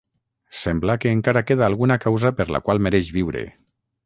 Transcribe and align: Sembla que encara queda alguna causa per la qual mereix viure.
Sembla 0.61 0.95
que 1.03 1.11
encara 1.17 1.43
queda 1.51 1.67
alguna 1.67 1.99
causa 2.07 2.35
per 2.41 2.49
la 2.57 2.63
qual 2.69 2.83
mereix 2.89 3.13
viure. 3.21 3.47